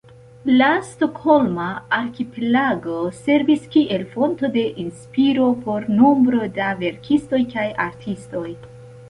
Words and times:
La 0.59 0.67
Stokholma 0.91 1.65
arkipelago 1.97 2.95
servis 3.17 3.67
kiel 3.75 4.07
fonto 4.15 4.51
de 4.57 4.65
inspiro 4.85 5.47
por 5.67 5.87
nombro 6.01 6.51
da 6.57 6.73
verkistoj 6.83 7.43
kaj 7.55 7.69
artistoj. 7.89 8.47